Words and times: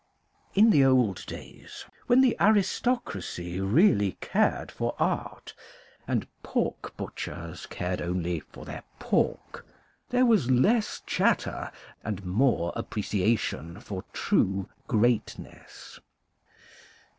In 0.55 0.71
the 0.71 0.83
old 0.83 1.23
days 1.27 1.85
when 2.07 2.21
the 2.21 2.35
aristocracy 2.41 3.59
really 3.61 4.13
cared 4.13 4.69
250 4.69 4.75
CRITICAL 4.79 4.95
STUDIES 4.95 4.95
for 4.95 4.95
art, 4.99 5.53
and 6.07 6.27
pork 6.41 6.97
butchers 6.97 7.67
cared 7.67 8.01
only 8.01 8.39
for 8.39 8.65
their 8.65 8.81
pork, 8.97 9.63
there 10.09 10.25
was 10.25 10.49
less 10.49 11.03
chatter 11.05 11.71
and 12.03 12.25
more 12.25 12.73
appreciation 12.75 13.79
for 13.79 14.03
true 14.11 14.67
greatness. 14.87 15.99